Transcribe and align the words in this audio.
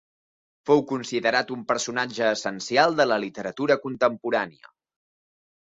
Fou 0.69 0.79
considerat 0.91 1.53
un 1.57 1.61
personatge 1.73 2.31
essencial 2.39 2.99
de 3.01 3.09
la 3.13 3.19
literatura 3.27 3.79
contemporània. 3.87 4.77